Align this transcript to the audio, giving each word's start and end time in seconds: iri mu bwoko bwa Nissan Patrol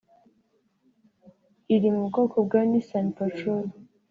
iri 1.75 1.89
mu 1.95 2.01
bwoko 2.09 2.37
bwa 2.45 2.61
Nissan 2.69 3.07
Patrol 3.17 3.65